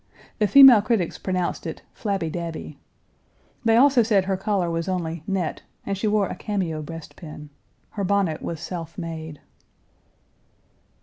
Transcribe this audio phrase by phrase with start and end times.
[0.39, 2.79] The female critics pronounced it "flabby dabby."
[3.63, 7.49] They also said her collar was only "net," and she wore a cameo breastpin.
[7.91, 9.41] Her bonnet was self made.